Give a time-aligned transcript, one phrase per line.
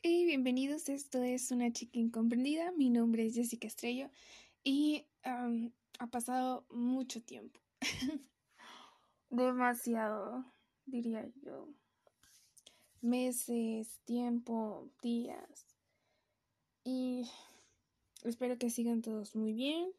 [0.00, 4.10] Y bienvenidos, esto es Una chica incomprendida, mi nombre es Jessica Estrello
[4.62, 7.58] y ha pasado mucho tiempo,
[9.30, 10.44] demasiado,
[10.86, 11.66] diría yo,
[13.00, 15.66] meses, tiempo, días.
[16.84, 17.28] Y
[18.22, 19.90] espero que sigan todos muy bien,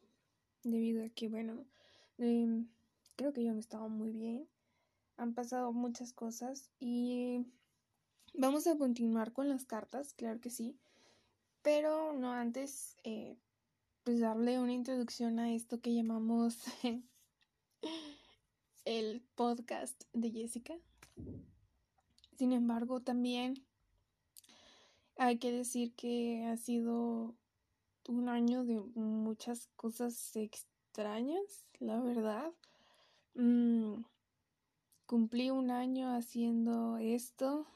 [0.62, 1.66] debido a que, bueno,
[2.16, 2.68] em,
[3.16, 4.48] creo que yo no estaba muy bien,
[5.18, 7.44] han pasado muchas cosas y
[8.34, 10.76] Vamos a continuar con las cartas, claro que sí.
[11.62, 13.36] Pero no antes, eh,
[14.04, 16.58] pues darle una introducción a esto que llamamos
[18.84, 20.74] el podcast de Jessica.
[22.38, 23.62] Sin embargo, también
[25.16, 27.34] hay que decir que ha sido
[28.08, 32.50] un año de muchas cosas extrañas, la verdad.
[33.34, 34.02] Mm,
[35.06, 37.66] cumplí un año haciendo esto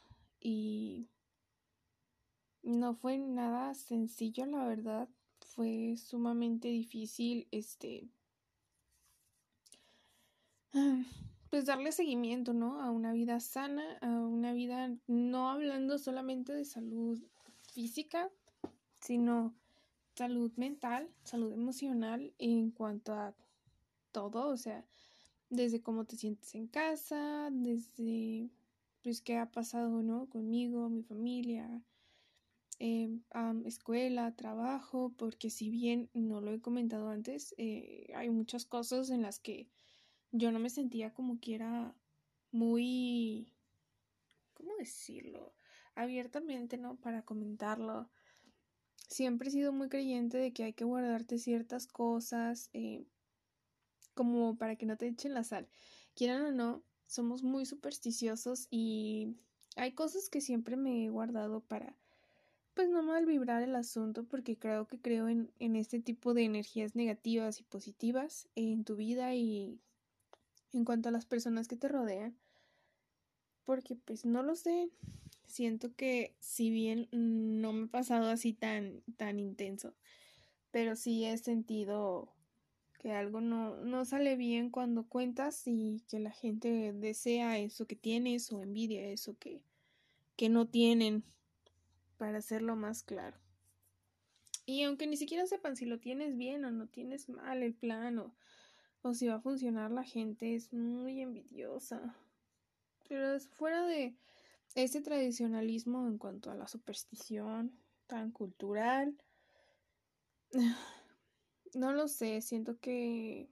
[0.44, 1.08] y
[2.62, 5.08] no fue nada sencillo, la verdad.
[5.40, 8.08] Fue sumamente difícil, este,
[11.50, 12.80] pues darle seguimiento, ¿no?
[12.80, 17.18] A una vida sana, a una vida no hablando solamente de salud
[17.72, 18.30] física,
[19.00, 19.54] sino
[20.14, 23.34] salud mental, salud emocional en cuanto a
[24.12, 24.84] todo, o sea,
[25.48, 28.50] desde cómo te sientes en casa, desde
[29.04, 30.26] pues qué ha pasado, ¿no?
[30.30, 31.84] Conmigo, mi familia,
[32.78, 33.22] em,
[33.66, 39.20] escuela, trabajo, porque si bien no lo he comentado antes, eh, hay muchas cosas en
[39.22, 39.68] las que
[40.32, 41.94] yo no me sentía como que era
[42.50, 43.52] muy,
[44.54, 45.54] ¿cómo decirlo?
[45.94, 46.96] Abiertamente, ¿no?
[46.96, 48.10] Para comentarlo.
[49.08, 53.04] Siempre he sido muy creyente de que hay que guardarte ciertas cosas, eh,
[54.14, 55.68] como para que no te echen la sal.
[56.14, 59.36] Quieran o no, somos muy supersticiosos y
[59.76, 61.94] hay cosas que siempre me he guardado para
[62.74, 66.44] pues no mal vibrar el asunto porque creo que creo en, en este tipo de
[66.44, 69.78] energías negativas y positivas en tu vida y
[70.72, 72.36] en cuanto a las personas que te rodean
[73.64, 74.90] porque pues no lo sé
[75.46, 79.94] siento que si bien no me ha pasado así tan tan intenso
[80.72, 82.34] pero sí he sentido
[83.04, 87.96] que algo no, no sale bien cuando cuentas y que la gente desea eso que
[87.96, 89.60] tienes o envidia eso que,
[90.36, 91.22] que no tienen,
[92.16, 93.36] para hacerlo más claro.
[94.64, 98.18] Y aunque ni siquiera sepan si lo tienes bien o no tienes mal el plan
[98.18, 98.34] o,
[99.02, 102.16] o si va a funcionar, la gente es muy envidiosa.
[103.06, 104.16] Pero fuera de
[104.76, 109.14] ese tradicionalismo en cuanto a la superstición tan cultural,
[111.74, 113.48] no lo sé, siento que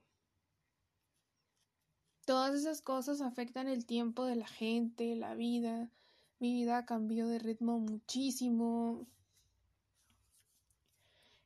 [2.25, 5.91] todas esas cosas afectan el tiempo de la gente, la vida.
[6.39, 9.07] Mi vida cambió de ritmo muchísimo.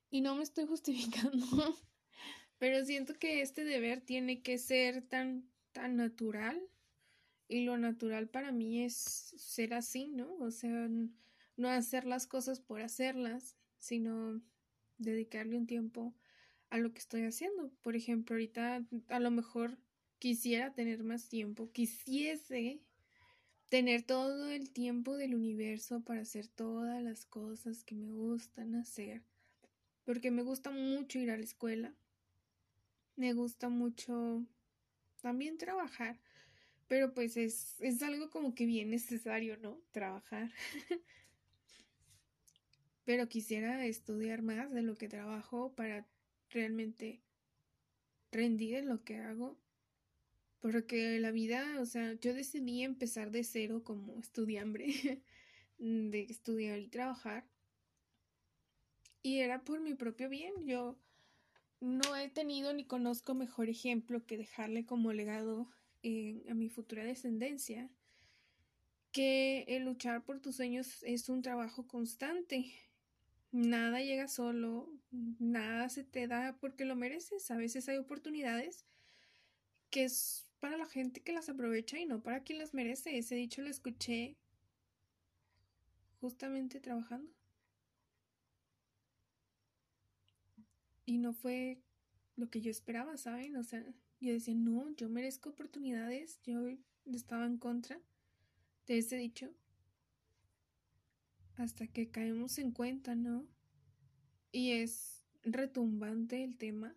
[0.09, 1.45] Y no me estoy justificando,
[2.59, 6.59] pero siento que este deber tiene que ser tan tan natural
[7.47, 10.33] y lo natural para mí es ser así, ¿no?
[10.39, 10.89] O sea,
[11.55, 14.41] no hacer las cosas por hacerlas, sino
[14.97, 16.15] dedicarle un tiempo
[16.69, 17.71] a lo que estoy haciendo.
[17.81, 19.77] Por ejemplo, ahorita a lo mejor
[20.19, 22.81] quisiera tener más tiempo, quisiese
[23.69, 29.21] tener todo el tiempo del universo para hacer todas las cosas que me gustan hacer,
[30.05, 31.93] porque me gusta mucho ir a la escuela,
[33.15, 34.45] me gusta mucho
[35.21, 36.19] también trabajar,
[36.87, 39.81] pero pues es, es algo como que bien necesario, ¿no?
[39.91, 40.51] Trabajar.
[43.07, 46.05] pero quisiera estudiar más de lo que trabajo para
[46.49, 47.21] realmente
[48.31, 49.57] rendir en lo que hago.
[50.59, 54.87] Porque la vida, o sea, yo decidí empezar de cero como estudiambre,
[55.77, 57.47] de estudiar y trabajar.
[59.21, 60.65] Y era por mi propio bien.
[60.65, 60.97] Yo
[61.79, 65.69] no he tenido ni conozco mejor ejemplo que dejarle como legado
[66.49, 67.89] a mi futura descendencia
[69.11, 72.71] que el luchar por tus sueños es un trabajo constante
[73.51, 77.49] Nada llega solo, nada se te da porque lo mereces.
[77.49, 78.85] A veces hay oportunidades
[79.89, 83.17] que es para la gente que las aprovecha y no para quien las merece.
[83.17, 84.35] Ese dicho lo escuché
[86.19, 87.31] justamente trabajando.
[91.05, 91.79] Y no fue
[92.35, 93.55] lo que yo esperaba, ¿saben?
[93.55, 93.81] O sea,
[94.19, 96.41] yo decía, no, yo merezco oportunidades.
[96.43, 96.67] Yo
[97.05, 97.99] estaba en contra
[98.87, 99.53] de ese dicho
[101.57, 103.45] hasta que caemos en cuenta, ¿no?
[104.51, 106.95] Y es retumbante el tema,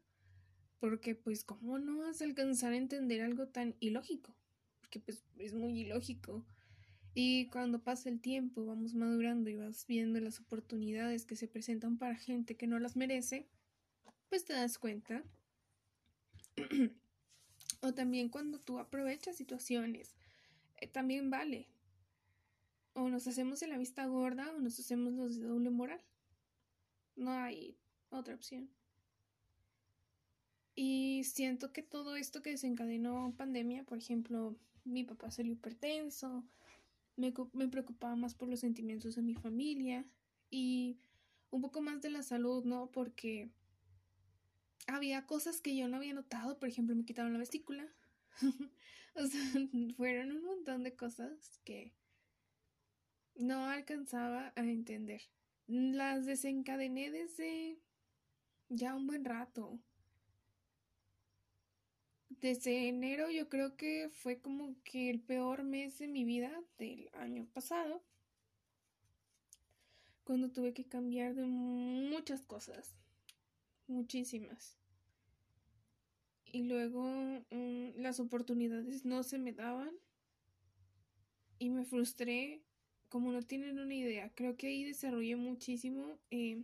[0.81, 4.37] porque pues cómo no vas a alcanzar a entender algo tan ilógico,
[4.81, 6.47] porque pues es muy ilógico
[7.15, 11.99] Y cuando pasa el tiempo, vamos madurando y vas viendo las oportunidades que se presentan
[11.99, 13.49] para gente que no las merece,
[14.31, 15.25] pues te das cuenta.
[17.83, 20.15] o también cuando tú aprovechas situaciones,
[20.81, 21.69] eh, también vale.
[22.95, 26.03] O nos hacemos en la vista gorda o nos hacemos los de doble moral.
[27.17, 27.77] No hay
[28.11, 28.71] otra opción.
[30.75, 36.45] Y siento que todo esto que desencadenó pandemia, por ejemplo, mi papá salió hipertenso,
[37.17, 40.07] me, me preocupaba más por los sentimientos de mi familia
[40.49, 40.99] y
[41.51, 42.91] un poco más de la salud, ¿no?
[42.91, 43.51] Porque
[44.87, 47.87] había cosas que yo no había notado, por ejemplo, me quitaron la vesícula.
[49.15, 49.43] o sea,
[49.97, 51.93] fueron un montón de cosas que
[53.41, 55.23] no alcanzaba a entender.
[55.67, 57.79] Las desencadené desde
[58.69, 59.81] ya un buen rato
[62.41, 67.11] desde enero yo creo que fue como que el peor mes de mi vida del
[67.15, 68.03] año pasado.
[70.25, 72.95] Cuando tuve que cambiar de muchas cosas.
[73.89, 74.79] Muchísimas.
[76.53, 77.05] Y luego
[77.51, 79.91] mm, las oportunidades no se me daban.
[81.59, 82.63] Y me frustré
[83.11, 84.33] como no tienen una idea.
[84.35, 86.19] Creo que ahí desarrollé muchísimo.
[86.31, 86.63] Eh,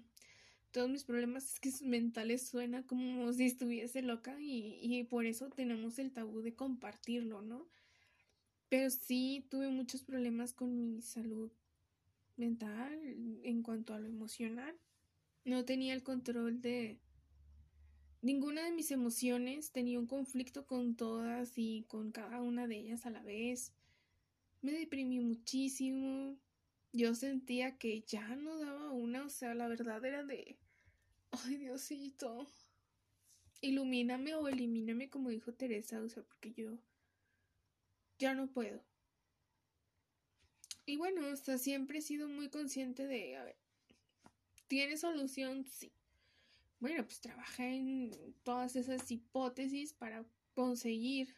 [0.70, 5.98] todos mis problemas es que mentales suena como si estuviese loca y, por eso tenemos
[5.98, 7.66] el tabú de compartirlo, ¿no?
[8.68, 11.50] Pero sí tuve muchos problemas con mi salud
[12.36, 12.92] mental
[13.42, 14.74] en cuanto a lo emocional.
[15.44, 16.98] No tenía el control de
[18.22, 23.06] ninguna de mis emociones, tenía un conflicto con todas y con cada una de ellas
[23.06, 23.72] a la vez.
[24.66, 26.36] Me deprimí muchísimo.
[26.92, 30.58] Yo sentía que ya no daba una, o sea, la verdad era de
[31.30, 32.48] Ay, Diosito.
[33.60, 36.80] Ilumíname o elimíname, como dijo Teresa, o sea, porque yo
[38.18, 38.82] ya no puedo.
[40.84, 43.56] Y bueno, o sea, siempre he sido muy consciente de, a ver,
[44.66, 45.64] ¿tiene solución?
[45.64, 45.92] Sí.
[46.80, 50.24] Bueno, pues trabaja en todas esas hipótesis para
[50.54, 51.36] conseguir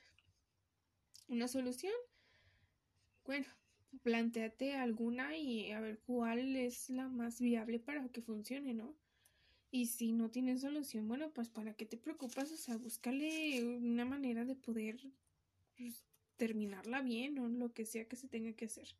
[1.28, 1.92] una solución.
[3.28, 3.44] Bueno,
[4.02, 8.96] planteate alguna y a ver cuál es la más viable para que funcione, ¿no?
[9.70, 12.50] Y si no tienes solución, bueno, pues ¿para qué te preocupas?
[12.50, 14.98] O sea, búscale una manera de poder
[15.76, 16.06] pues,
[16.38, 18.96] terminarla bien o lo que sea que se tenga que hacer.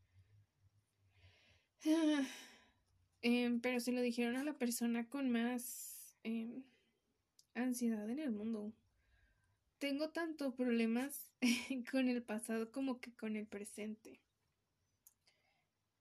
[3.22, 6.62] Em, pero se lo dijeron a la persona con más em,
[7.54, 8.75] ansiedad en el mundo.
[9.78, 11.30] Tengo tanto problemas
[11.90, 14.20] con el pasado como que con el presente.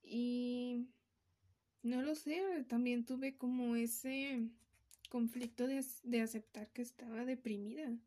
[0.02, 0.88] Y
[1.84, 4.50] no lo sé, también tuve como ese
[5.10, 7.98] conflicto de, aceptar que estaba deprimida.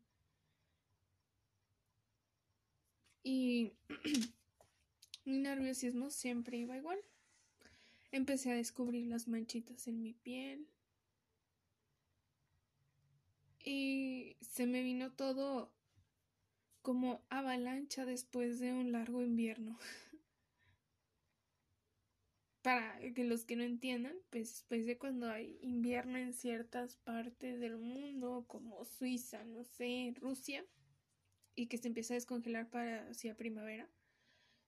[3.23, 3.71] Y
[5.25, 6.99] mi nerviosismo siempre iba igual.
[8.11, 10.67] Empecé a descubrir las manchitas en mi piel.
[13.63, 15.73] Y se me vino todo
[16.81, 19.77] como avalancha después de un largo invierno.
[22.61, 27.59] para que los que no entiendan, pues después de cuando hay invierno en ciertas partes
[27.59, 30.65] del mundo, como Suiza, no sé, Rusia,
[31.55, 33.89] y que se empieza a descongelar para hacia primavera,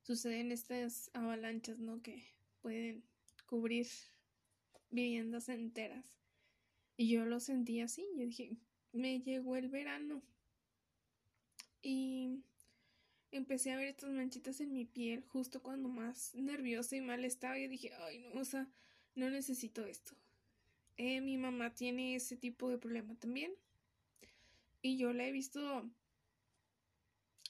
[0.02, 2.02] suceden estas avalanchas, ¿no?
[2.02, 2.24] Que
[2.62, 3.04] pueden
[3.46, 3.88] cubrir
[4.90, 6.06] viviendas enteras.
[6.98, 8.58] Y yo lo sentí así, yo dije,
[8.94, 10.22] me llegó el verano.
[11.82, 12.44] Y
[13.32, 17.58] empecé a ver estas manchitas en mi piel justo cuando más nerviosa y mal estaba
[17.58, 18.70] y dije, ay, no, o sea,
[19.16, 20.14] no necesito esto.
[20.98, 23.52] Eh, mi mamá tiene ese tipo de problema también.
[24.82, 25.90] Y yo la he visto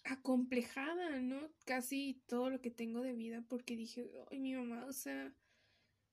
[0.04, 1.50] acomplejada, ¿no?
[1.66, 5.34] Casi todo lo que tengo de vida porque dije, ay, mi mamá, o sea,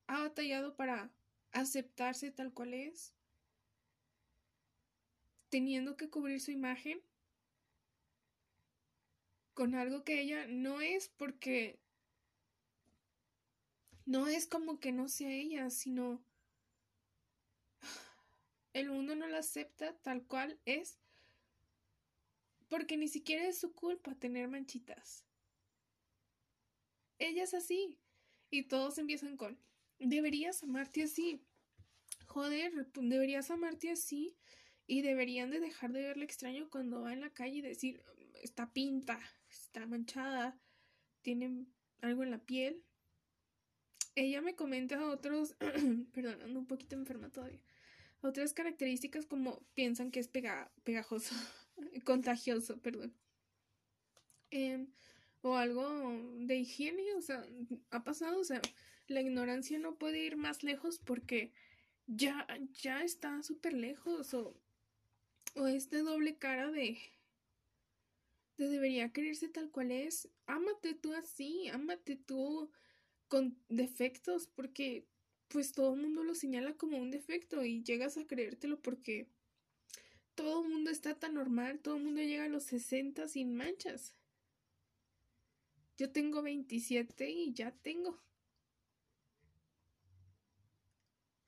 [0.06, 1.10] ha batallado para
[1.52, 3.12] aceptarse tal cual es,
[5.50, 7.02] teniendo que cubrir su imagen
[9.52, 11.78] con algo que ella no es porque
[14.06, 16.24] no es como que no sea ella, sino
[18.72, 20.98] el mundo no la acepta tal cual es
[22.68, 25.24] porque ni siquiera es su culpa tener manchitas.
[27.18, 27.98] Ella es así
[28.48, 29.58] y todos empiezan con
[29.98, 31.42] deberías amarte así.
[32.26, 34.36] Joder, deberías amarte así
[34.90, 38.02] y deberían de dejar de verle extraño cuando va en la calle y decir
[38.42, 40.58] está pinta, está manchada,
[41.22, 41.64] tiene
[42.00, 42.82] algo en la piel.
[44.16, 45.54] Ella me comenta otros,
[46.12, 47.62] perdón, ando un poquito enferma todavía,
[48.20, 51.36] otras características como piensan que es pegajoso,
[52.04, 53.14] contagioso, perdón.
[54.50, 54.88] Em,
[55.42, 55.86] o algo
[56.40, 57.46] de higiene, o sea,
[57.90, 58.60] ha pasado, o sea,
[59.06, 61.52] la ignorancia no puede ir más lejos porque
[62.08, 64.60] ya, ya está súper lejos, o,
[65.54, 66.98] o este doble cara de,
[68.56, 72.70] de debería quererse tal cual es, ámate tú así, ámate tú
[73.28, 75.06] con defectos, porque
[75.48, 79.28] pues todo el mundo lo señala como un defecto y llegas a creértelo porque
[80.34, 84.14] todo el mundo está tan normal, todo el mundo llega a los 60 sin manchas.
[85.98, 88.18] Yo tengo 27 y ya tengo.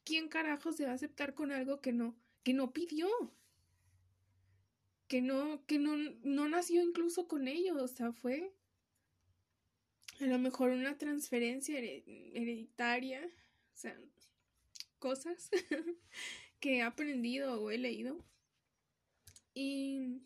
[0.04, 3.08] ¿Quién carajo se va a aceptar con algo que no, que no pidió?
[5.12, 8.56] Que no, que no, no nació incluso con ello, o sea, fue
[10.20, 13.94] a lo mejor una transferencia hereditaria, o sea,
[14.98, 15.50] cosas
[16.60, 18.24] que he aprendido o he leído.
[19.52, 20.22] Y,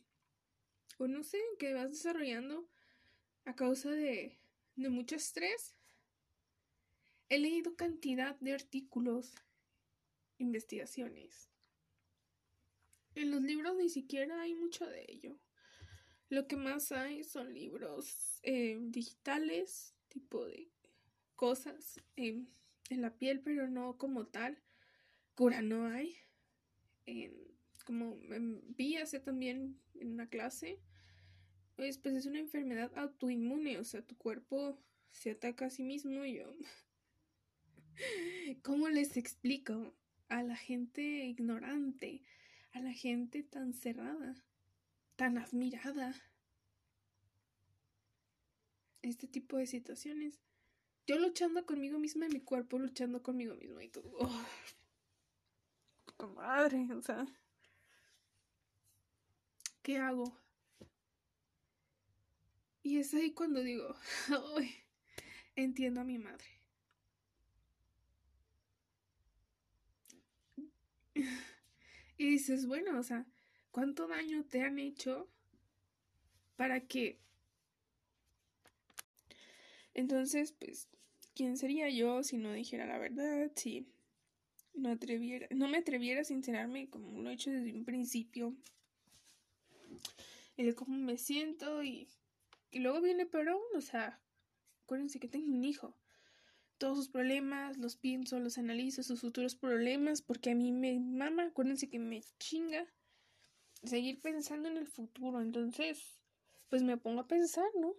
[0.97, 2.71] pues no sé, que vas desarrollando
[3.45, 4.39] a causa de,
[4.77, 5.75] de mucho estrés.
[7.29, 9.35] He leído cantidad de artículos,
[10.39, 11.56] investigaciones.
[13.17, 15.39] En los libros ni siquiera hay mucho de ello.
[16.29, 20.69] Lo que más hay son libros eh, digitales, tipo de
[21.35, 22.49] cosas en
[22.91, 24.63] la piel, pero no como tal.
[25.35, 26.15] Cura no hay.
[27.87, 28.19] como
[28.77, 30.79] vi hace también en una clase,
[31.75, 34.79] pues, pues es una enfermedad autoinmune, o sea, tu cuerpo
[35.11, 36.55] se ataca a sí mismo y yo...
[38.63, 39.95] ¿Cómo les explico
[40.29, 42.23] a la gente ignorante,
[42.77, 44.35] a la gente tan cerrada,
[45.17, 46.15] tan admirada?
[49.01, 50.39] Este tipo de situaciones.
[51.07, 54.13] Yo luchando conmigo misma y mi cuerpo luchando conmigo mismo y todo.
[56.19, 57.27] Oh, madre, o sea.
[59.83, 60.37] ¿Qué hago?
[62.83, 63.97] Y es ahí cuando digo,
[65.57, 66.45] entiendo a mi madre.
[72.19, 73.27] Y dices, bueno, o sea,
[73.71, 75.29] ¿cuánto daño te han hecho
[76.57, 77.19] para que...
[79.95, 80.89] Entonces, pues,
[81.35, 83.51] ¿quién sería yo si no dijera la verdad?
[83.55, 83.87] Si
[84.75, 88.55] no atreviera, no me atreviera a sincerarme como lo he hecho desde un principio.
[90.57, 92.09] Y de cómo me siento y
[92.71, 94.21] y luego viene pero o sea,
[94.85, 95.95] acuérdense que tengo un hijo.
[96.79, 101.45] Todos sus problemas los pienso, los analizo, sus futuros problemas, porque a mí me mama,
[101.45, 102.87] acuérdense que me chinga
[103.83, 105.41] seguir pensando en el futuro.
[105.41, 106.21] Entonces,
[106.69, 107.95] pues me pongo a pensar, ¿no?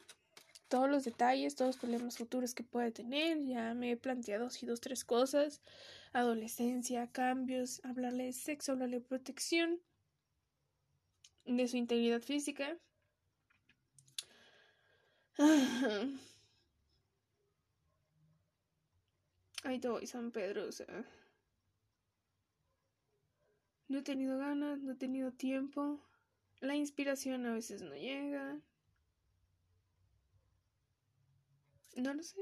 [0.67, 3.39] Todos los detalles, todos los problemas futuros que puede tener.
[3.43, 5.61] Ya me he planteado así dos, tres cosas.
[6.13, 9.81] Adolescencia, cambios, hablarle de sexo, hablarle de protección,
[11.45, 12.77] de su integridad física.
[19.67, 21.03] Ay, te voy, San Pedro, o sea.
[23.89, 25.99] No he tenido ganas, no he tenido tiempo.
[26.61, 28.61] La inspiración a veces no llega.
[31.97, 32.39] No lo sé.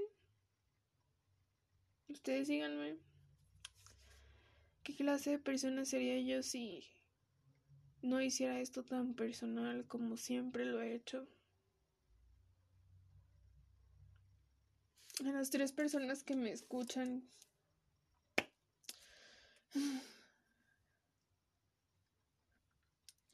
[2.09, 2.97] Ustedes díganme.
[4.83, 6.85] ¿Qué clase de persona sería yo si
[8.01, 11.27] no hiciera esto tan personal como siempre lo he hecho?
[15.23, 17.23] A las tres personas que me escuchan.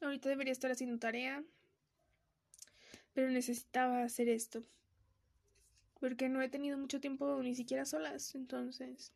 [0.00, 1.44] Ahorita debería estar haciendo tarea,
[3.12, 4.62] pero necesitaba hacer esto.
[6.00, 9.12] Porque no he tenido mucho tiempo ni siquiera solas, entonces...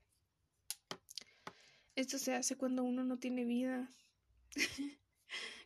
[1.97, 3.89] Esto se hace cuando uno no tiene vida,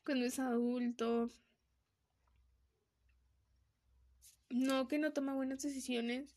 [0.04, 1.28] cuando es adulto.
[4.48, 6.36] No que no toma buenas decisiones,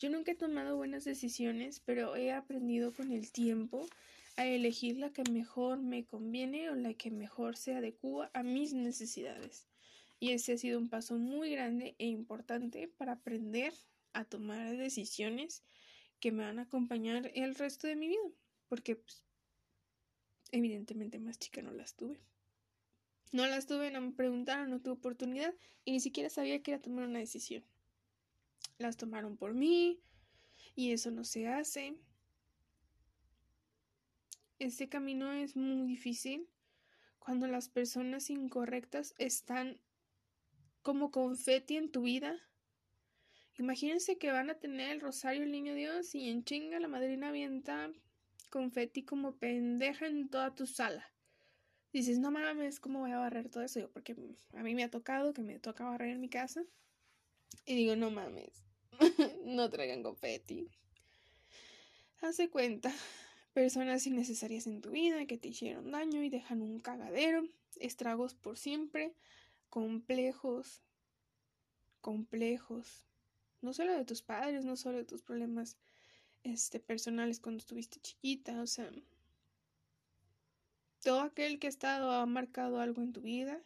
[0.00, 3.86] yo nunca he tomado buenas decisiones, pero he aprendido con el tiempo
[4.36, 8.72] a elegir la que mejor me conviene o la que mejor se adecua a mis
[8.72, 9.66] necesidades.
[10.18, 13.74] Y ese ha sido un paso muy grande e importante para aprender
[14.14, 15.62] a tomar decisiones
[16.18, 18.30] que me van a acompañar el resto de mi vida,
[18.68, 19.22] porque pues,
[20.50, 22.18] evidentemente más chica no las tuve.
[23.32, 25.54] No las tuve, no me preguntaron, no tuve oportunidad
[25.84, 27.62] y ni siquiera sabía que era tomar una decisión
[28.80, 30.00] las tomaron por mí
[30.74, 31.94] y eso no se hace.
[34.58, 36.48] Este camino es muy difícil
[37.18, 39.80] cuando las personas incorrectas están
[40.82, 42.36] como confeti en tu vida.
[43.58, 47.28] Imagínense que van a tener el rosario el niño Dios y en chinga la madrina
[47.28, 47.90] avienta
[48.48, 51.10] confeti como pendeja en toda tu sala.
[51.92, 53.80] Dices, no mames, ¿cómo voy a barrer todo eso?
[53.80, 54.16] Yo, porque
[54.54, 56.62] a mí me ha tocado que me toca barrer en mi casa
[57.66, 58.69] Y digo, no mames,
[59.44, 60.68] no traigan confeti.
[62.20, 62.92] Hace cuenta,
[63.54, 68.58] personas innecesarias en tu vida que te hicieron daño y dejan un cagadero, estragos por
[68.58, 69.14] siempre,
[69.70, 70.82] complejos,
[72.00, 73.06] complejos,
[73.62, 75.76] no solo de tus padres, no solo de tus problemas
[76.44, 78.90] este, personales cuando estuviste chiquita, o sea,
[81.02, 83.62] todo aquel que ha estado ha marcado algo en tu vida,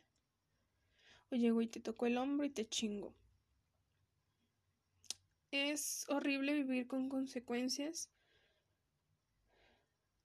[1.30, 3.14] o llegó y te tocó el hombro y te chingo.
[5.56, 8.10] Es horrible vivir con consecuencias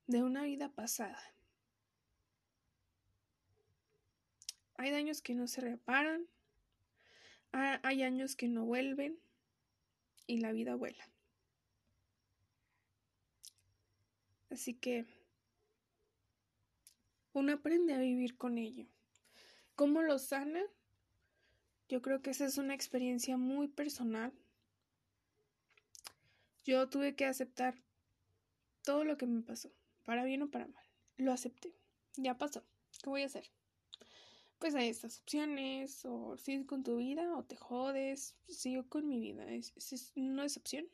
[0.08, 1.22] de una vida pasada.
[4.78, 6.26] Hay daños que no se reparan,
[7.52, 9.20] hay años que no vuelven
[10.26, 11.08] y la vida vuela.
[14.50, 15.06] Así que
[17.34, 18.88] uno aprende a vivir con ello.
[19.76, 20.64] ¿Cómo lo sana?
[21.88, 24.34] Yo creo que esa es una experiencia muy personal.
[26.70, 27.74] Yo tuve que aceptar
[28.84, 29.72] todo lo que me pasó,
[30.06, 30.86] para bien o para mal.
[31.18, 31.74] Lo acepté.
[32.16, 32.64] Ya pasó.
[33.02, 33.50] ¿Qué voy a hacer?
[34.60, 39.20] Pues hay estas opciones, o sigues con tu vida, o te jodes, sigo con mi
[39.20, 39.48] vida.
[40.14, 40.86] no es opción.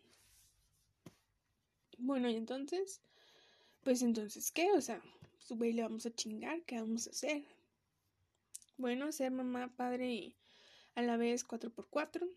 [1.98, 3.02] Bueno, y entonces,
[3.84, 4.72] pues entonces, ¿qué?
[4.72, 5.02] O sea,
[5.40, 7.44] su le vamos a chingar, ¿qué vamos a hacer?
[8.78, 10.36] Bueno, ser mamá, padre y
[10.94, 12.30] a la vez 4x4.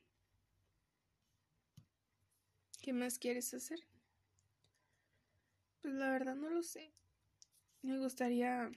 [2.88, 3.80] ¿Qué más quieres hacer?
[5.82, 6.90] Pues la verdad no lo sé.
[7.82, 8.70] Me gustaría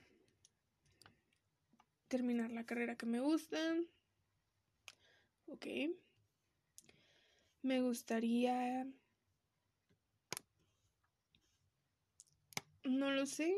[2.09, 3.57] terminar la carrera que me gusta.
[5.47, 5.65] Ok.
[7.61, 8.85] Me gustaría
[12.83, 13.55] no lo sé,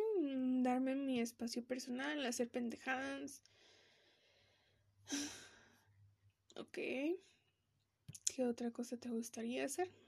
[0.62, 3.42] darme mi espacio personal, hacer pendejadas.
[6.56, 6.78] Ok.
[8.26, 10.03] ¿Qué otra cosa te gustaría hacer?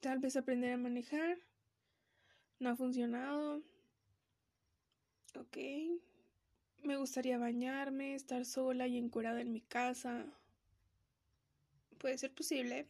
[0.00, 1.38] Tal vez aprender a manejar.
[2.58, 3.62] No ha funcionado.
[5.34, 5.56] Ok.
[6.84, 10.26] Me gustaría bañarme, estar sola y encurada en mi casa.
[11.98, 12.88] Puede ser posible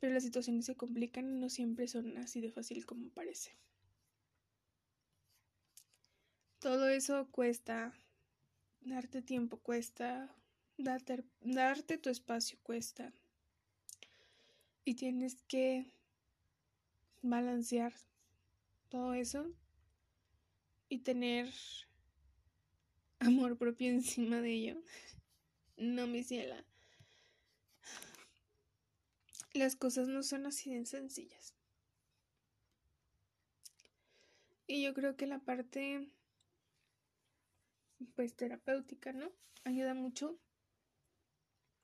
[0.00, 3.52] pero las situaciones se complican y no siempre son así de fácil como parece.
[6.58, 7.92] Todo eso cuesta,
[8.80, 10.34] darte tiempo cuesta,
[10.78, 13.12] darte, darte tu espacio cuesta.
[14.86, 15.92] Y tienes que
[17.20, 17.92] balancear
[18.88, 19.52] todo eso
[20.88, 21.52] y tener
[23.18, 24.76] amor propio encima de ello.
[25.76, 26.64] No, mi ciela
[29.56, 31.54] las cosas no son así de sencillas.
[34.66, 36.08] Y yo creo que la parte,
[38.14, 39.30] pues, terapéutica, ¿no?
[39.64, 40.38] Ayuda mucho.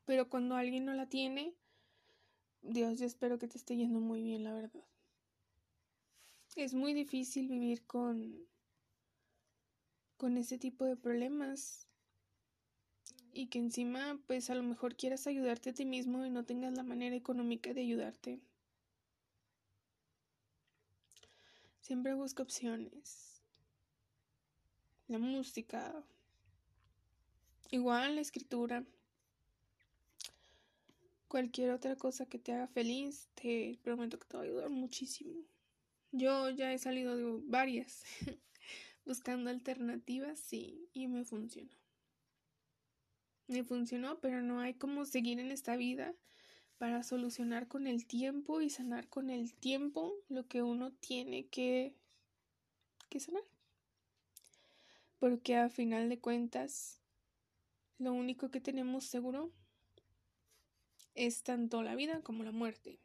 [0.04, 1.54] Pero cuando alguien no la tiene,
[2.62, 4.84] Dios, yo espero que te esté yendo muy bien, la verdad.
[6.54, 8.46] Es muy difícil vivir con,
[10.16, 11.88] con ese tipo de problemas
[13.32, 16.74] y que encima pues a lo mejor quieras ayudarte a ti mismo y no tengas
[16.74, 18.40] la manera económica de ayudarte.
[21.80, 23.42] Siempre busca opciones.
[25.08, 26.04] La música.
[27.70, 28.84] Igual la escritura.
[31.32, 35.32] Cualquier otra cosa que te haga feliz, te prometo que te va a ayudar muchísimo.
[36.10, 38.02] Yo ya he salido de varias
[39.06, 41.82] buscando alternativas y, y me funcionó
[43.48, 46.14] me funcionó, pero no hay como seguir en esta vida
[46.78, 51.94] para solucionar con el tiempo y sanar con el tiempo lo que uno tiene que,
[53.08, 53.44] que sanar.
[55.18, 57.00] Porque a final de cuentas,
[57.98, 59.52] lo único que tenemos seguro
[61.14, 62.98] es tanto la vida como la muerte.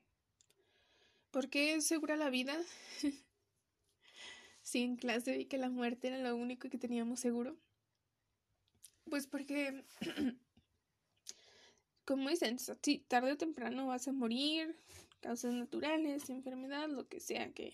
[1.32, 2.58] ¿Por qué es segura la vida?
[4.62, 7.58] si en clase vi que la muerte era lo único que teníamos seguro.
[9.10, 9.86] Pues porque,
[12.06, 12.58] como dicen,
[13.08, 14.76] tarde o temprano vas a morir,
[15.22, 17.74] causas naturales, enfermedad, lo que sea que,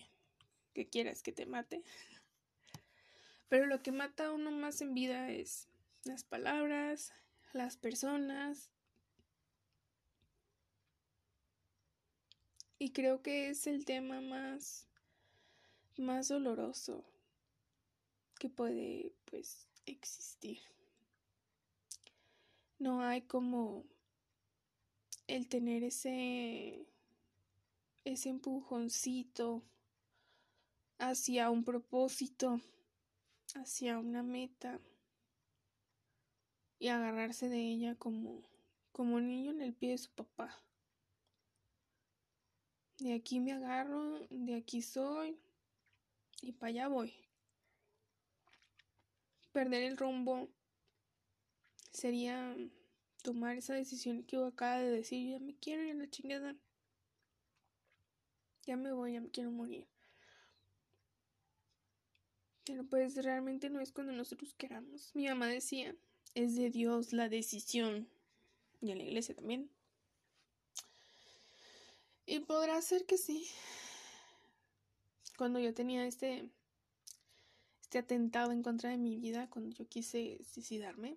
[0.72, 1.82] que quieras que te mate.
[3.48, 5.68] Pero lo que mata a uno más en vida es
[6.04, 7.12] las palabras,
[7.52, 8.70] las personas.
[12.84, 14.86] Y creo que es el tema más,
[15.96, 17.02] más doloroso
[18.38, 20.58] que puede, pues, existir
[22.84, 23.86] no hay como
[25.26, 26.86] el tener ese
[28.04, 29.62] ese empujoncito
[30.98, 32.60] hacia un propósito,
[33.54, 34.78] hacia una meta
[36.78, 38.42] y agarrarse de ella como,
[38.92, 40.60] como niño en el pie de su papá.
[42.98, 45.36] De aquí me agarro, de aquí soy
[46.42, 47.12] y para allá voy.
[49.52, 50.48] Perder el rumbo
[51.92, 52.56] sería
[53.22, 56.56] tomar esa decisión acaba de decir, ya me quiero ir a la chingada.
[58.66, 59.86] Ya me voy, ya me quiero morir.
[62.64, 65.10] Pero pues realmente no es cuando nosotros queramos.
[65.14, 65.94] Mi mamá decía,
[66.34, 68.08] es de Dios la decisión.
[68.80, 69.70] Y en la iglesia también.
[72.26, 73.46] Y podrá ser que sí.
[75.36, 76.48] Cuando yo tenía este,
[77.82, 81.16] este atentado en contra de mi vida, cuando yo quise suicidarme,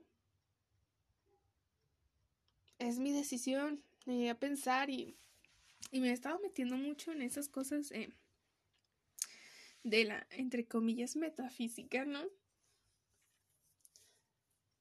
[2.79, 3.83] es mi decisión.
[4.05, 5.15] Me llegué a pensar y,
[5.91, 8.09] y me he estado metiendo mucho en esas cosas eh,
[9.83, 12.23] de la, entre comillas, metafísica, ¿no?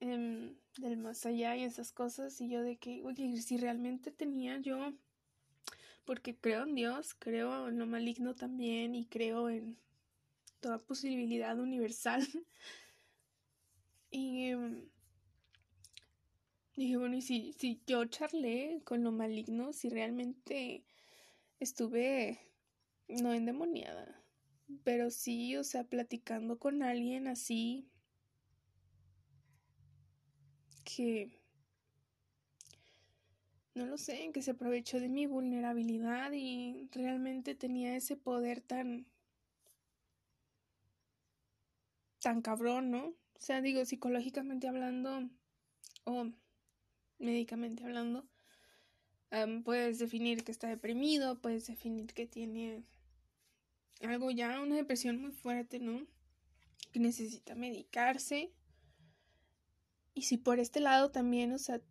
[0.01, 2.41] Em, del más allá y esas cosas.
[2.41, 4.93] Y yo de que, oye, si realmente tenía yo
[6.07, 9.77] porque creo en Dios, creo en lo maligno también y creo en
[10.61, 12.27] toda posibilidad universal.
[14.11, 14.89] y em,
[16.77, 20.85] dije, bueno, y si, si yo charlé con lo maligno, si realmente
[21.61, 22.41] estuve
[23.09, 24.23] no endemoniada,
[24.85, 27.89] pero sí, o sea, platicando con alguien así
[30.85, 31.36] que
[33.77, 39.07] no lo sé, que se aprovechó de mi vulnerabilidad y realmente tenía ese poder tan
[42.21, 43.09] tan cabrón, ¿no?
[43.09, 45.29] O sea, digo, psicológicamente hablando
[46.05, 46.33] o
[47.19, 48.27] médicamente hablando,
[49.65, 52.83] puedes definir que está deprimido, puedes definir que tiene
[54.01, 56.07] algo ya, una depresión muy fuerte, ¿no?
[56.93, 58.51] Que necesita medicarse.
[60.15, 61.83] Y si por este lado también, o sea,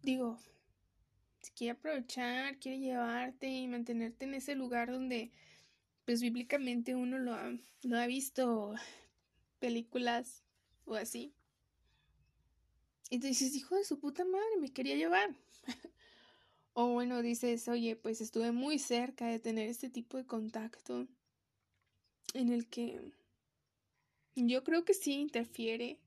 [0.00, 0.38] digo,
[1.50, 5.32] quiere aprovechar, quiere llevarte y mantenerte en ese lugar donde,
[6.04, 7.52] pues bíblicamente uno lo ha,
[7.82, 8.74] lo ha visto
[9.58, 10.42] películas
[10.84, 11.32] o así.
[13.10, 15.34] Y tú dices, hijo de su puta madre, me quería llevar.
[16.72, 21.06] o bueno, dices, oye, pues estuve muy cerca de tener este tipo de contacto
[22.34, 23.12] en el que
[24.34, 25.98] yo creo que sí interfiere.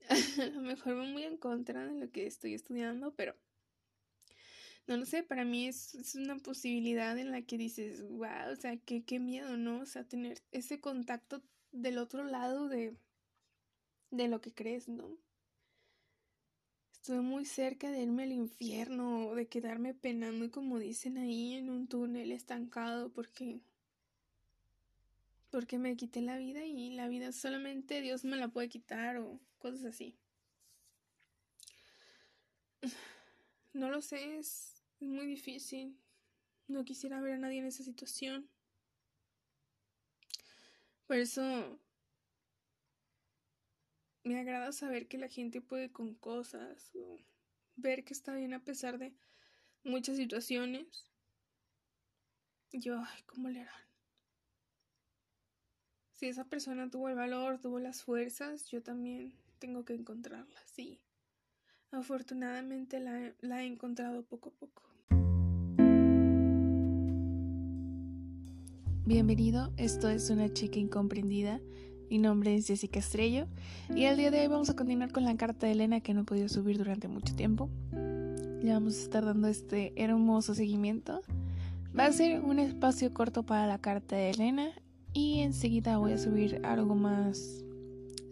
[0.08, 3.34] A lo mejor va muy en contra de lo que estoy estudiando, pero
[4.86, 8.76] no lo sé, para mí es, una posibilidad en la que dices, wow, o sea,
[8.76, 9.80] qué, qué miedo, ¿no?
[9.80, 12.96] O sea, tener ese contacto del otro lado de,
[14.10, 15.18] de lo que crees, ¿no?
[16.92, 21.88] Estuve muy cerca de irme al infierno, de quedarme penando, como dicen ahí, en un
[21.88, 23.60] túnel estancado, porque
[25.50, 29.40] porque me quité la vida y la vida solamente Dios me la puede quitar o
[29.58, 30.14] cosas así.
[33.72, 35.98] No lo sé, es, es muy difícil.
[36.68, 38.48] No quisiera ver a nadie en esa situación.
[41.06, 41.80] Por eso
[44.24, 46.92] me agrada saber que la gente puede con cosas
[47.76, 49.14] ver que está bien a pesar de
[49.84, 51.06] muchas situaciones.
[52.72, 53.86] Yo, ay, ¿cómo le harán?
[56.12, 60.64] Si esa persona tuvo el valor, tuvo las fuerzas, yo también tengo que encontrarlas.
[60.70, 61.00] Sí,
[61.90, 64.85] afortunadamente la, la he encontrado poco a poco.
[69.06, 71.60] Bienvenido, esto es Una chica incomprendida.
[72.10, 73.46] Mi nombre es Jessica Estrello
[73.94, 76.22] y el día de hoy vamos a continuar con la carta de Elena que no
[76.22, 77.70] he podido subir durante mucho tiempo.
[77.92, 81.20] Le vamos a estar dando este hermoso seguimiento.
[81.96, 84.70] Va a ser un espacio corto para la carta de Elena
[85.12, 87.64] y enseguida voy a subir algo más...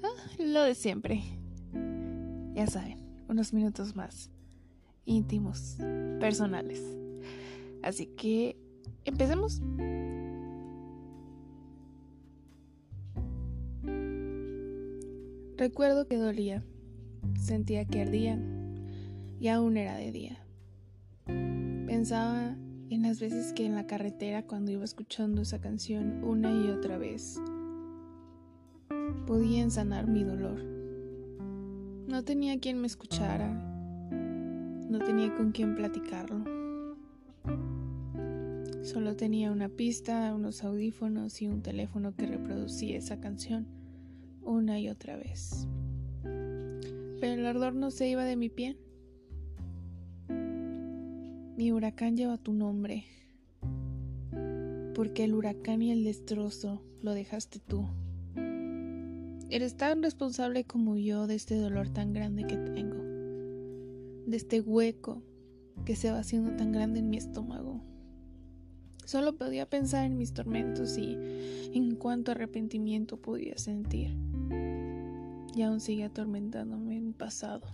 [0.02, 0.08] Ah,
[0.40, 1.22] lo de siempre.
[2.56, 4.28] Ya saben, unos minutos más
[5.04, 5.76] íntimos,
[6.18, 6.82] personales.
[7.80, 8.56] Así que
[9.04, 9.62] empecemos.
[15.56, 16.64] Recuerdo que dolía,
[17.38, 18.40] sentía que ardía
[19.38, 20.44] y aún era de día.
[21.86, 22.56] Pensaba
[22.90, 26.98] en las veces que en la carretera cuando iba escuchando esa canción una y otra
[26.98, 27.40] vez
[29.28, 30.60] podía sanar mi dolor.
[32.08, 36.42] No tenía quien me escuchara, no tenía con quien platicarlo.
[38.82, 43.83] Solo tenía una pista, unos audífonos y un teléfono que reproducía esa canción
[44.44, 45.66] una y otra vez.
[46.22, 48.78] Pero el ardor no se iba de mi piel.
[51.56, 53.04] Mi huracán lleva tu nombre,
[54.94, 57.86] porque el huracán y el destrozo lo dejaste tú.
[59.50, 62.96] Eres tan responsable como yo de este dolor tan grande que tengo,
[64.26, 65.22] de este hueco
[65.84, 67.80] que se va haciendo tan grande en mi estómago.
[69.04, 71.16] Solo podía pensar en mis tormentos y
[71.72, 74.16] en cuánto arrepentimiento podía sentir.
[75.54, 77.68] Y aún sigue atormentándome mi pasado.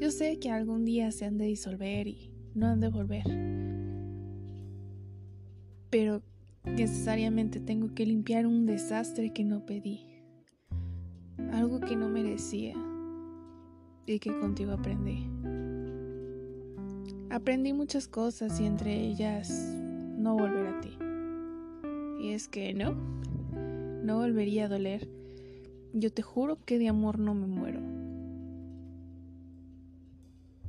[0.00, 3.24] Yo sé que algún día se han de disolver y no han de volver.
[5.90, 6.22] Pero
[6.64, 10.06] necesariamente tengo que limpiar un desastre que no pedí.
[11.52, 12.74] Algo que no merecía
[14.06, 15.26] y que contigo aprendí.
[17.30, 19.50] Aprendí muchas cosas y entre ellas
[20.18, 20.98] no volver a ti.
[22.20, 22.94] Y es que no,
[24.02, 25.19] no volvería a doler.
[25.92, 27.80] Yo te juro que de amor no me muero.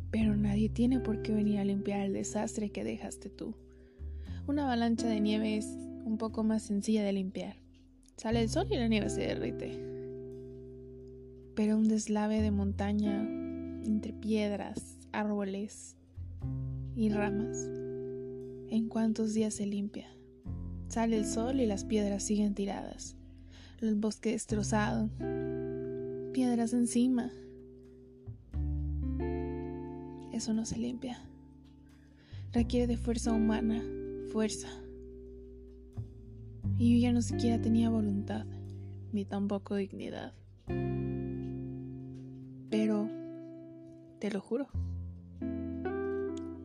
[0.10, 3.56] Pero nadie tiene por qué venir a limpiar el desastre que dejaste tú.
[4.48, 5.68] Una avalancha de nieve es
[6.06, 7.56] un poco más sencilla de limpiar.
[8.18, 9.80] Sale el sol y la nieve se derrite.
[11.56, 13.22] Pero un deslave de montaña
[13.84, 15.96] entre piedras, árboles,
[16.96, 17.70] y ramas.
[18.70, 20.08] ¿En cuántos días se limpia?
[20.88, 23.16] Sale el sol y las piedras siguen tiradas.
[23.82, 25.10] El bosque destrozado.
[26.34, 27.32] Piedras encima.
[30.32, 31.20] Eso no se limpia.
[32.54, 33.82] Requiere de fuerza humana.
[34.32, 34.68] Fuerza.
[36.78, 38.46] Y yo ya no siquiera tenía voluntad,
[39.14, 40.34] ni tampoco dignidad.
[42.70, 43.10] Pero,
[44.20, 44.68] te lo juro,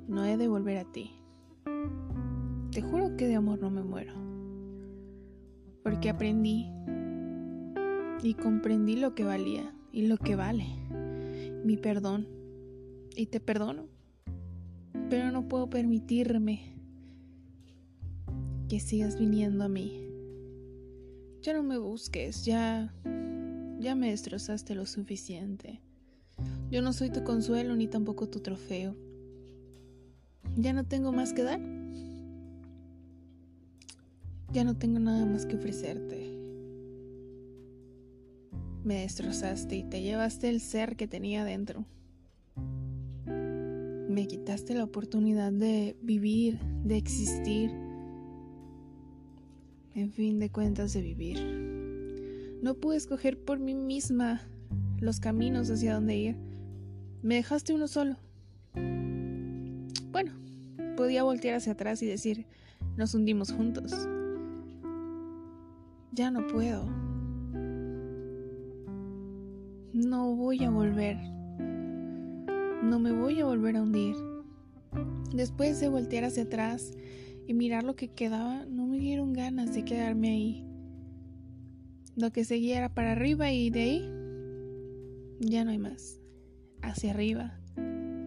[0.07, 1.13] no he de volver a ti.
[2.73, 4.13] Te juro que de amor no me muero.
[5.83, 6.71] Porque aprendí
[8.23, 10.67] y comprendí lo que valía y lo que vale.
[11.65, 12.27] Mi perdón.
[13.15, 13.87] Y te perdono.
[15.09, 16.75] Pero no puedo permitirme
[18.69, 20.03] que sigas viniendo a mí.
[21.43, 22.93] Ya no me busques, ya
[23.79, 25.81] ya me destrozaste lo suficiente.
[26.71, 28.97] Yo no soy tu consuelo ni tampoco tu trofeo.
[30.57, 31.61] Ya no tengo más que dar.
[34.53, 36.26] Ya no tengo nada más que ofrecerte.
[38.87, 41.85] Me destrozaste y te llevaste el ser que tenía dentro.
[43.27, 47.73] Me quitaste la oportunidad de vivir, de existir.
[49.97, 51.41] En fin de cuentas, de vivir.
[52.63, 54.41] No pude escoger por mí misma
[55.01, 56.37] los caminos hacia dónde ir.
[57.23, 58.17] Me dejaste uno solo.
[60.13, 60.33] Bueno,
[60.97, 62.47] Podía voltear hacia atrás y decir,
[62.97, 63.93] nos hundimos juntos.
[66.13, 66.89] Ya no puedo.
[69.97, 71.17] No voy a volver.
[72.83, 74.15] No me voy a volver a hundir.
[75.33, 76.93] Después de voltear hacia atrás
[77.47, 80.67] y mirar lo que quedaba, no me dieron ganas de quedarme ahí.
[82.15, 84.11] Lo que seguía era para arriba y de ahí
[85.41, 86.21] ya no hay más.
[86.83, 87.59] Hacia arriba,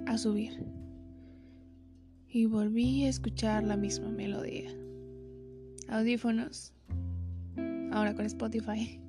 [0.08, 0.66] a subir
[2.28, 4.72] y volví a escuchar la misma melodía.
[5.88, 6.74] Audífonos,
[7.92, 9.00] ahora con Spotify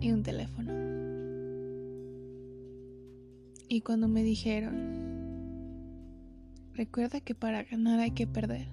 [0.00, 0.72] y un teléfono.
[3.68, 4.74] Y cuando me dijeron,
[6.74, 8.68] recuerda que para ganar hay que perder.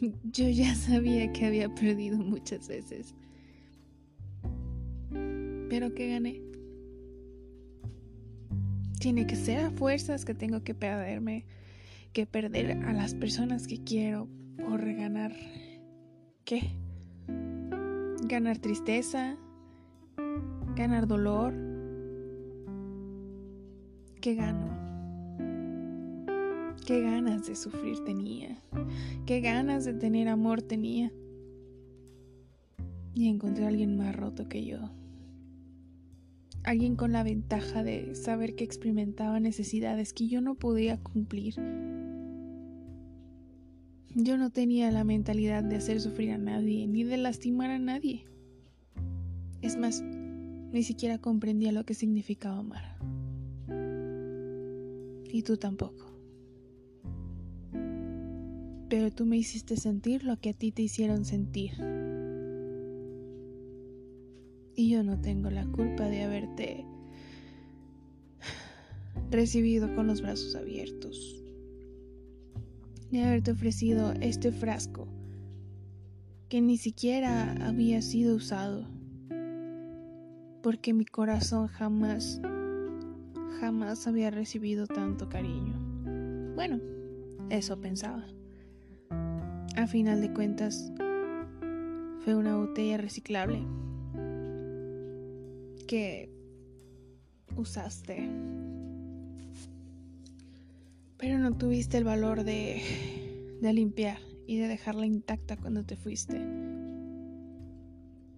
[0.24, 3.14] Yo ya sabía que había perdido muchas veces.
[5.70, 6.44] Pero que gané
[9.04, 11.44] tiene que ser a fuerzas que tengo que perderme,
[12.14, 15.30] que perder a las personas que quiero por ganar.
[16.46, 16.70] ¿Qué?
[18.26, 19.36] Ganar tristeza,
[20.74, 21.54] ganar dolor.
[24.20, 24.68] ¿Qué gano?
[26.86, 28.58] ¿Qué ganas de sufrir tenía?
[29.26, 31.12] ¿Qué ganas de tener amor tenía?
[33.12, 34.78] Y encontré a alguien más roto que yo
[36.64, 41.56] alguien con la ventaja de saber que experimentaba necesidades que yo no podía cumplir.
[44.14, 48.24] Yo no tenía la mentalidad de hacer sufrir a nadie, ni de lastimar a nadie.
[49.60, 52.96] Es más, ni siquiera comprendía lo que significaba amar.
[55.32, 56.12] Y tú tampoco.
[58.88, 61.72] Pero tú me hiciste sentir lo que a ti te hicieron sentir
[64.76, 66.84] y yo no tengo la culpa de haberte
[69.30, 71.43] recibido con los brazos abiertos,
[73.18, 75.06] de haberte ofrecido este frasco
[76.48, 78.88] que ni siquiera había sido usado,
[80.62, 82.40] porque mi corazón jamás,
[83.60, 85.74] jamás había recibido tanto cariño.
[86.56, 86.80] Bueno,
[87.50, 88.24] eso pensaba.
[89.76, 90.92] A final de cuentas,
[92.24, 93.64] fue una botella reciclable
[95.86, 96.30] que
[97.56, 98.28] usaste.
[101.16, 102.82] Pero no tuviste el valor de,
[103.60, 106.40] de limpiar y de dejarla intacta cuando te fuiste.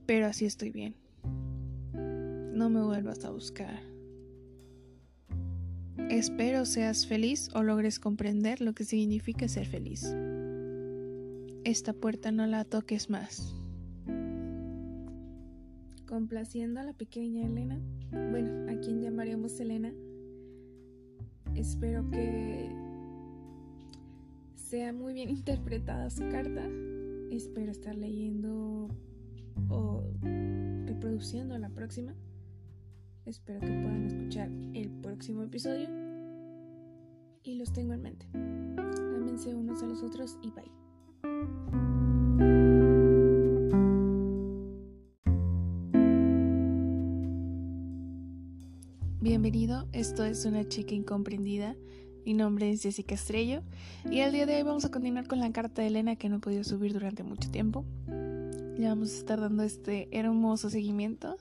[0.07, 0.95] Pero así estoy bien.
[1.93, 3.81] No me vuelvas a buscar.
[6.11, 10.15] Espero seas feliz o logres comprender lo que significa ser feliz.
[11.65, 13.57] Esta puerta no la toques más.
[16.07, 17.81] Complaciendo a la pequeña Elena,
[18.31, 19.93] bueno, a quien llamaremos Elena,
[21.57, 22.71] espero que
[24.55, 26.63] sea muy bien interpretada su carta.
[27.31, 28.89] Espero estar leyendo
[29.69, 30.05] o
[30.87, 32.15] reproduciendo la próxima.
[33.25, 35.89] Espero que puedan escuchar el próximo episodio.
[37.43, 38.27] Y los tengo en mente.
[38.35, 41.96] Ámense unos a los otros y bye.
[49.47, 51.77] Bienvenido, esto es Una chica incomprendida.
[52.25, 53.63] Mi nombre es Jessica Estrello
[54.11, 56.39] y el día de hoy vamos a continuar con la carta de Elena que no
[56.39, 57.85] he podido subir durante mucho tiempo.
[58.77, 61.37] Ya vamos a estar dando este hermoso seguimiento.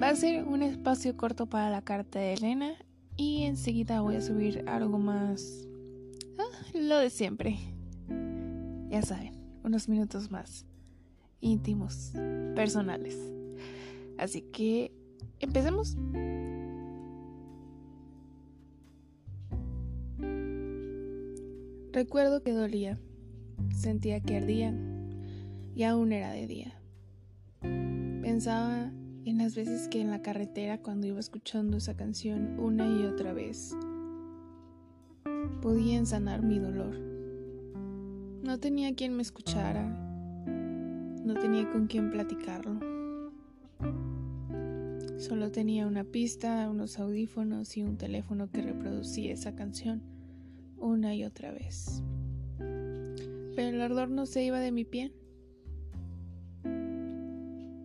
[0.00, 2.74] Va a ser un espacio corto para la carta de Elena
[3.16, 5.66] y enseguida voy a subir algo más...
[6.38, 7.58] Ah, lo de siempre.
[8.90, 9.32] Ya saben,
[9.64, 10.66] unos minutos más
[11.40, 12.12] íntimos,
[12.54, 13.18] personales.
[14.18, 14.92] Así que
[15.40, 15.96] empecemos.
[21.94, 22.98] Recuerdo que dolía,
[23.72, 24.74] sentía que ardía
[25.76, 26.74] y aún era de día.
[27.60, 28.90] Pensaba
[29.24, 33.32] en las veces que en la carretera cuando iba escuchando esa canción una y otra
[33.32, 33.76] vez
[35.62, 36.98] podía sanar mi dolor.
[38.42, 42.80] No tenía quien me escuchara, no tenía con quien platicarlo.
[45.18, 50.13] Solo tenía una pista, unos audífonos y un teléfono que reproducía esa canción
[50.78, 52.02] una y otra vez.
[52.58, 55.12] Pero el ardor no se iba de mi piel.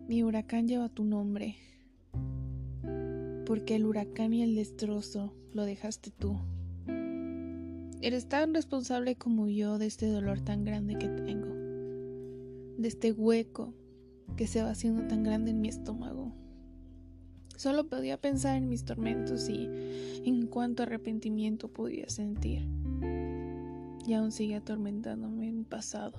[0.08, 1.56] Mi huracán lleva tu nombre,
[3.46, 6.36] porque el huracán y el destrozo lo dejaste tú.
[8.02, 11.54] Eres tan responsable como yo de este dolor tan grande que tengo,
[12.78, 13.74] de este hueco
[14.36, 16.32] que se va haciendo tan grande en mi estómago.
[17.60, 19.68] Solo podía pensar en mis tormentos y
[20.24, 22.66] en cuánto arrepentimiento podía sentir
[24.06, 26.16] y aún sigue atormentándome mi pasado.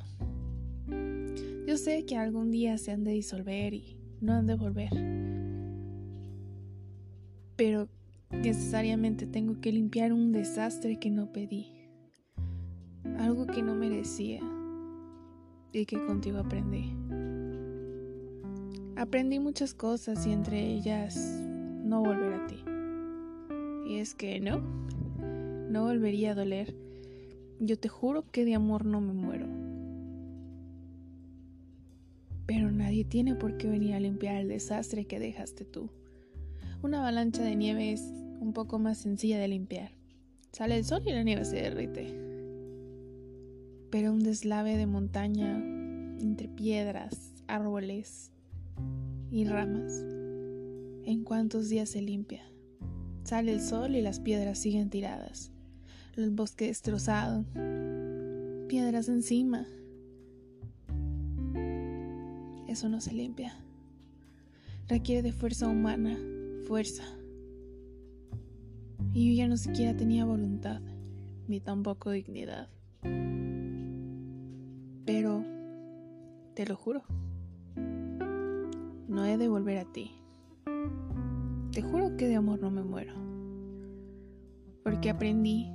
[1.65, 4.91] Yo sé que algún día se han de disolver y no han de volver,
[7.55, 7.89] pero
[8.29, 11.71] necesariamente tengo que limpiar un desastre que no pedí,
[13.17, 14.41] algo que no merecía
[15.73, 16.93] y que contigo aprendí.
[18.95, 21.15] Aprendí muchas cosas y entre ellas
[21.83, 22.63] no volver a ti.
[23.87, 24.61] Y es que no,
[25.69, 26.75] no volvería a doler
[27.63, 29.45] yo te juro que de amor no me muero.
[32.47, 35.91] Pero nadie tiene por qué venir a limpiar el desastre que dejaste tú.
[36.81, 38.01] Una avalancha de nieve es
[38.39, 39.91] un poco más sencilla de limpiar.
[40.51, 42.15] Sale el sol y la nieve se derrite.
[43.91, 45.57] Pero un deslave de montaña
[46.19, 48.30] entre piedras, árboles
[49.31, 50.03] y ramas,
[51.05, 52.43] ¿en cuántos días se limpia?
[53.23, 55.51] Sale el sol y las piedras siguen tiradas
[56.17, 57.45] el bosque destrozado,
[58.67, 59.65] piedras encima.
[62.67, 63.55] Eso no se limpia.
[64.87, 66.17] Requiere de fuerza humana,
[66.67, 67.03] fuerza.
[69.13, 70.81] Y yo ya no siquiera tenía voluntad,
[71.47, 72.69] ni tampoco dignidad.
[75.05, 75.43] Pero,
[76.53, 77.03] te lo juro,
[79.11, 80.11] no he de volver a ti.
[81.71, 83.13] Te juro que de amor no me muero.
[84.83, 85.69] Porque aprendí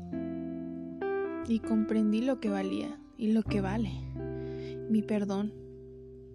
[1.47, 3.93] y comprendí lo que valía y lo que vale.
[4.91, 5.53] Mi perdón.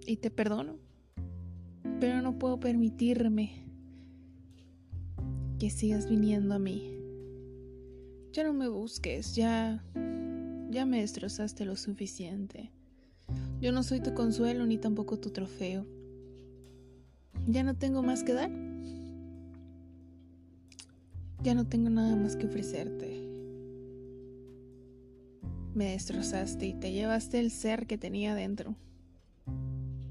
[0.06, 0.78] Y te perdono.
[2.00, 3.66] Pero no puedo permitirme
[5.60, 6.98] que sigas viniendo a mí.
[8.32, 9.84] Ya no me busques, ya
[10.72, 12.72] ya me destrozaste lo suficiente.
[13.60, 15.86] Yo no soy tu consuelo ni tampoco tu trofeo.
[17.48, 18.52] Ya no tengo más que dar.
[21.44, 23.28] Ya no tengo nada más que ofrecerte.
[25.74, 28.76] Me destrozaste y te llevaste el ser que tenía dentro.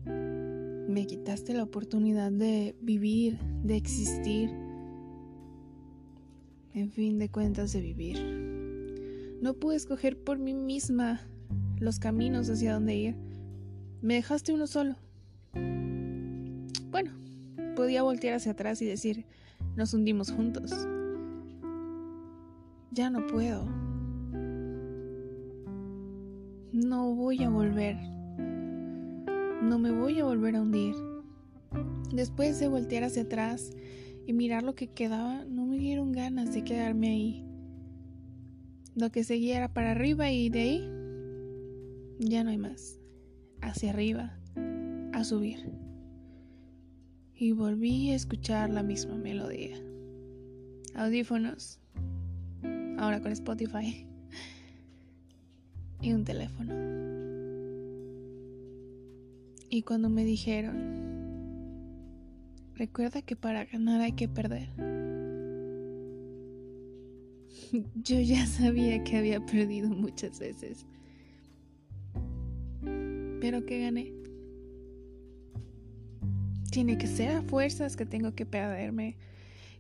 [0.07, 4.51] Me quitaste la oportunidad de vivir, de existir.
[6.75, 8.19] En fin de cuentas, de vivir.
[9.41, 11.21] No pude escoger por mí misma
[11.79, 13.17] los caminos hacia dónde ir.
[14.03, 14.97] Me dejaste uno solo.
[17.81, 19.25] Podía voltear hacia atrás y decir,
[19.75, 20.71] nos hundimos juntos.
[22.91, 23.65] Ya no puedo.
[26.75, 27.97] No voy a volver.
[29.63, 30.95] No me voy a volver a hundir.
[32.13, 33.71] Después de voltear hacia atrás
[34.27, 37.47] y mirar lo que quedaba, no me dieron ganas de quedarme ahí.
[38.95, 40.81] Lo que seguía era para arriba y de ahí
[42.19, 43.01] ya no hay más.
[43.63, 44.39] Hacia arriba,
[45.15, 45.80] a subir.
[47.41, 49.79] Y volví a escuchar la misma melodía.
[50.95, 51.81] Audífonos.
[52.99, 54.07] Ahora con Spotify.
[56.03, 56.75] Y un teléfono.
[59.71, 60.77] Y cuando me dijeron,
[62.75, 64.69] recuerda que para ganar hay que perder.
[67.95, 70.85] Yo ya sabía que había perdido muchas veces.
[73.41, 74.20] Pero que gané.
[76.71, 79.17] Tiene que ser a fuerzas que tengo que perderme,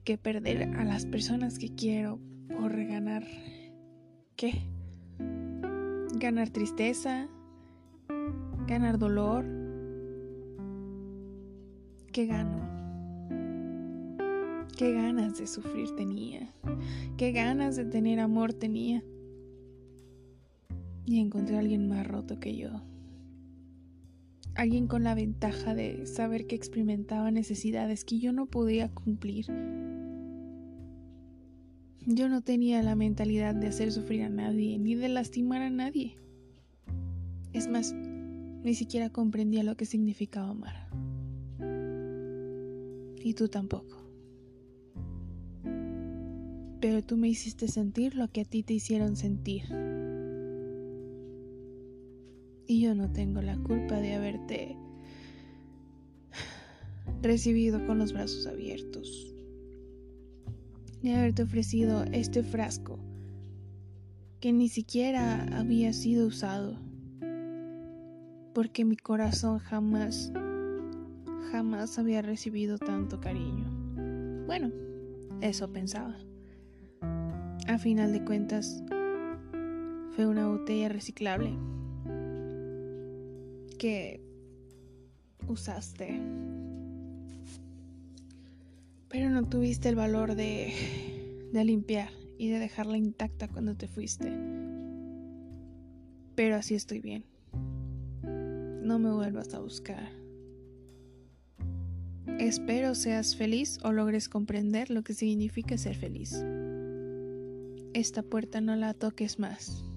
[0.02, 2.18] que perder a las personas que quiero
[2.48, 3.24] por ganar.
[4.34, 4.62] ¿Qué?
[6.16, 7.28] Ganar tristeza,
[8.66, 9.44] ganar dolor.
[12.12, 12.58] ¿Qué gano?
[14.76, 16.52] Qué ganas de sufrir tenía.
[17.16, 19.04] Qué ganas de tener amor tenía.
[21.06, 22.89] Y encontré a alguien más roto que yo.
[24.60, 29.46] Alguien con la ventaja de saber que experimentaba necesidades que yo no podía cumplir.
[32.04, 36.18] Yo no tenía la mentalidad de hacer sufrir a nadie, ni de lastimar a nadie.
[37.54, 40.90] Es más, ni siquiera comprendía lo que significaba amar.
[43.24, 43.96] Y tú tampoco
[46.80, 49.64] pero tú me hiciste sentir lo que a ti te hicieron sentir.
[52.70, 54.76] Y yo no tengo la culpa de haberte
[57.20, 59.34] recibido con los brazos abiertos,
[61.02, 63.00] de haberte ofrecido este frasco
[64.38, 66.76] que ni siquiera había sido usado,
[68.54, 70.32] porque mi corazón jamás,
[71.50, 73.64] jamás había recibido tanto cariño.
[74.46, 74.70] Bueno,
[75.40, 76.16] eso pensaba.
[77.66, 78.80] A final de cuentas,
[80.14, 81.58] fue una botella reciclable
[83.80, 84.20] que
[85.48, 86.20] usaste.
[89.08, 90.74] Pero no tuviste el valor de,
[91.50, 94.30] de limpiar y de dejarla intacta cuando te fuiste.
[96.34, 97.24] Pero así estoy bien.
[98.22, 100.10] No me vuelvas a buscar.
[102.38, 106.34] Espero seas feliz o logres comprender lo que significa ser feliz.
[107.94, 109.89] Esta puerta no la toques más.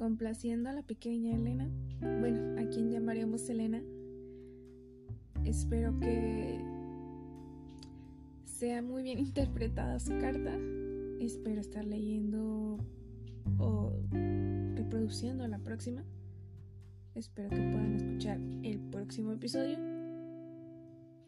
[0.00, 1.68] Complaciendo a la pequeña Elena,
[2.00, 3.82] bueno, a quien llamaremos Elena,
[5.44, 6.58] espero que
[8.46, 10.56] sea muy bien interpretada su carta.
[11.20, 12.78] Espero estar leyendo
[13.58, 13.92] o
[14.74, 16.02] reproduciendo la próxima.
[17.14, 19.76] Espero que puedan escuchar el próximo episodio.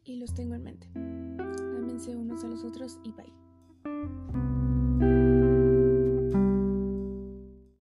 [0.02, 0.88] Y los tengo en mente.
[0.96, 4.51] Ámense unos a los otros y bye.